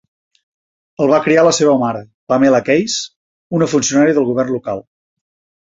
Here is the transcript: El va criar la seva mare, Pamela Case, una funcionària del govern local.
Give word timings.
El 1.05 1.11
va 1.11 1.19
criar 1.27 1.43
la 1.47 1.51
seva 1.57 1.75
mare, 1.83 2.01
Pamela 2.33 2.63
Case, 2.71 3.05
una 3.59 3.71
funcionària 3.77 4.17
del 4.19 4.29
govern 4.31 4.55
local. 4.59 4.87